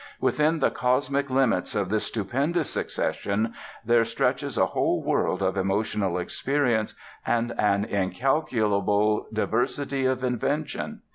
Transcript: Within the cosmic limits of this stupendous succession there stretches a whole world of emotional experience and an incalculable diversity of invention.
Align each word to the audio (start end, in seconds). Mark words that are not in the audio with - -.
Within 0.19 0.57
the 0.57 0.71
cosmic 0.71 1.29
limits 1.29 1.75
of 1.75 1.89
this 1.89 2.05
stupendous 2.05 2.71
succession 2.71 3.53
there 3.85 4.03
stretches 4.03 4.57
a 4.57 4.65
whole 4.65 5.03
world 5.03 5.43
of 5.43 5.55
emotional 5.57 6.17
experience 6.17 6.95
and 7.23 7.53
an 7.59 7.85
incalculable 7.85 9.27
diversity 9.31 10.07
of 10.07 10.23
invention. 10.23 11.01